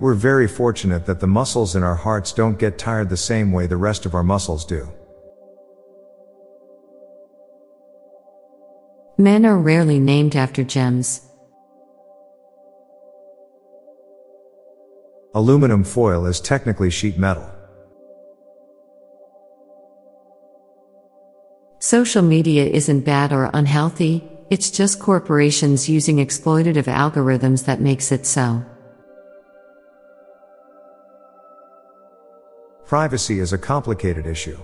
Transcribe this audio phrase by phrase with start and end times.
[0.00, 3.66] We're very fortunate that the muscles in our hearts don't get tired the same way
[3.66, 4.88] the rest of our muscles do.
[9.16, 11.20] Men are rarely named after gems.
[15.32, 17.48] Aluminum foil is technically sheet metal.
[21.78, 28.26] Social media isn't bad or unhealthy, it's just corporations using exploitative algorithms that makes it
[28.26, 28.64] so.
[32.86, 34.58] Privacy is a complicated issue.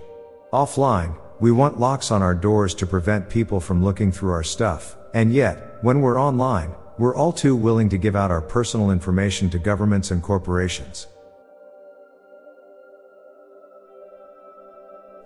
[0.52, 4.94] Offline, we want locks on our doors to prevent people from looking through our stuff,
[5.14, 9.48] and yet, when we're online, we're all too willing to give out our personal information
[9.48, 11.06] to governments and corporations.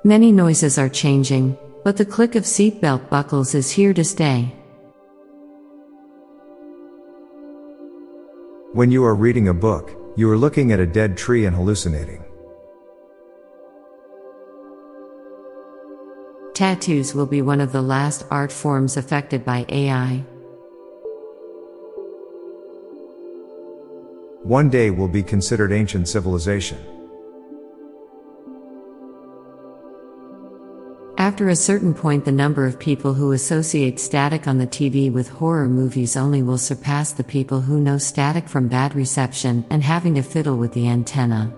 [0.04, 4.54] Many noises are changing, but the click of seatbelt buckles is here to stay.
[8.72, 12.23] When you are reading a book, you are looking at a dead tree and hallucinating.
[16.54, 20.24] Tattoos will be one of the last art forms affected by AI.
[24.44, 26.78] One day will be considered ancient civilization.
[31.18, 35.28] After a certain point, the number of people who associate static on the TV with
[35.30, 40.14] horror movies only will surpass the people who know static from bad reception and having
[40.14, 41.52] to fiddle with the antenna.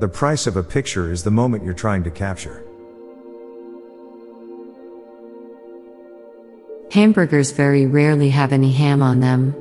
[0.00, 2.64] The price of a picture is the moment you're trying to capture.
[6.90, 9.54] Hamburgers very rarely have any ham on them.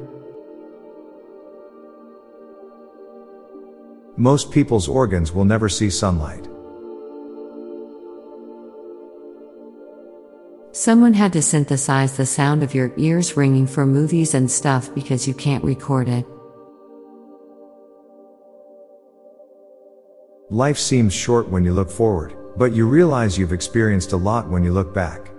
[4.16, 6.48] Most people's organs will never see sunlight.
[10.72, 15.28] Someone had to synthesize the sound of your ears ringing for movies and stuff because
[15.28, 16.26] you can't record it.
[20.52, 24.64] Life seems short when you look forward, but you realize you've experienced a lot when
[24.64, 25.30] you look back.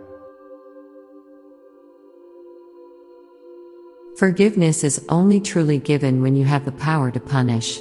[4.17, 7.81] Forgiveness is only truly given when you have the power to punish.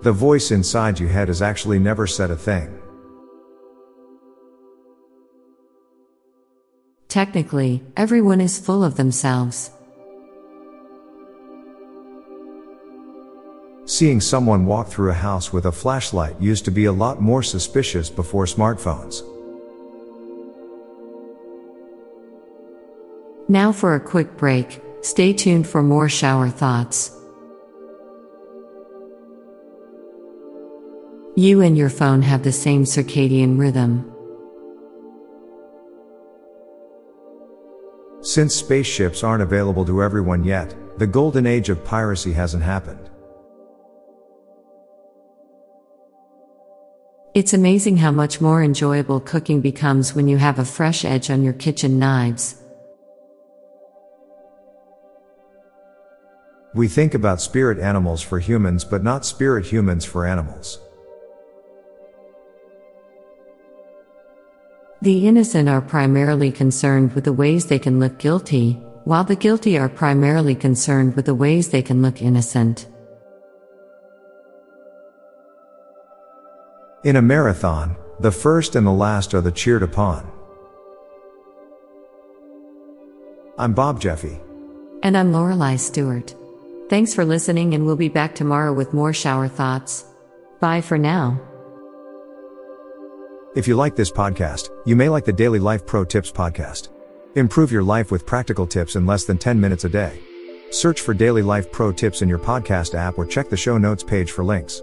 [0.00, 2.78] The voice inside you head has actually never said a thing.
[7.08, 9.70] Technically, everyone is full of themselves.
[13.92, 17.42] Seeing someone walk through a house with a flashlight used to be a lot more
[17.42, 19.20] suspicious before smartphones.
[23.50, 27.14] Now for a quick break, stay tuned for more shower thoughts.
[31.36, 34.10] You and your phone have the same circadian rhythm.
[38.22, 43.10] Since spaceships aren't available to everyone yet, the golden age of piracy hasn't happened.
[47.34, 51.42] It's amazing how much more enjoyable cooking becomes when you have a fresh edge on
[51.42, 52.56] your kitchen knives.
[56.74, 60.78] We think about spirit animals for humans but not spirit humans for animals.
[65.00, 69.78] The innocent are primarily concerned with the ways they can look guilty, while the guilty
[69.78, 72.86] are primarily concerned with the ways they can look innocent.
[77.04, 80.30] In a marathon, the first and the last are the cheered upon.
[83.58, 84.38] I'm Bob Jeffy.
[85.02, 86.32] And I'm Lorelei Stewart.
[86.88, 90.04] Thanks for listening, and we'll be back tomorrow with more shower thoughts.
[90.60, 91.40] Bye for now.
[93.56, 96.90] If you like this podcast, you may like the Daily Life Pro Tips podcast.
[97.34, 100.20] Improve your life with practical tips in less than 10 minutes a day.
[100.70, 104.04] Search for Daily Life Pro Tips in your podcast app or check the show notes
[104.04, 104.82] page for links.